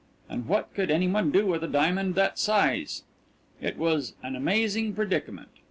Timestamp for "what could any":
0.47-1.07